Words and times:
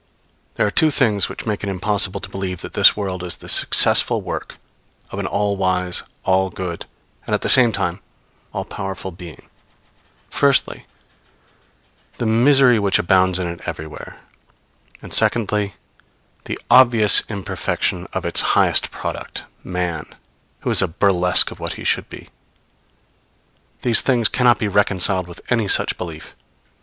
There 0.55 0.65
are 0.65 0.71
two 0.71 0.89
things 0.89 1.29
which 1.29 1.45
make 1.45 1.61
it 1.63 1.69
impossible 1.69 2.19
to 2.21 2.29
believe 2.29 2.61
that 2.61 2.73
this 2.73 2.97
world 2.97 3.21
is 3.21 3.35
the 3.37 3.47
successful 3.47 4.19
work 4.19 4.57
of 5.11 5.19
an 5.19 5.27
all 5.27 5.57
wise, 5.57 6.01
all 6.23 6.49
good, 6.49 6.87
and, 7.27 7.35
at 7.35 7.41
the 7.43 7.49
same 7.51 7.71
time, 7.71 7.99
all 8.51 8.65
powerful 8.65 9.11
Being; 9.11 9.47
firstly, 10.27 10.87
the 12.17 12.25
misery 12.25 12.79
which 12.79 12.97
abounds 12.97 13.37
in 13.37 13.45
it 13.45 13.61
everywhere; 13.67 14.19
and 15.03 15.13
secondly, 15.13 15.75
the 16.45 16.57
obvious 16.71 17.21
imperfection 17.29 18.07
of 18.11 18.25
its 18.25 18.41
highest 18.57 18.89
product, 18.89 19.43
man, 19.63 20.07
who 20.61 20.71
is 20.71 20.81
a 20.81 20.87
burlesque 20.87 21.51
of 21.51 21.59
what 21.59 21.73
he 21.73 21.83
should 21.83 22.09
be. 22.09 22.29
These 23.83 24.01
things 24.01 24.27
cannot 24.29 24.57
be 24.57 24.67
reconciled 24.67 25.27
with 25.27 25.41
any 25.51 25.67
such 25.67 25.95
belief. 25.95 26.33